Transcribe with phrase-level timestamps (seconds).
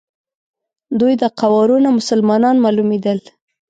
[0.99, 3.19] دوی د قوارو نه مسلمانان معلومېدل.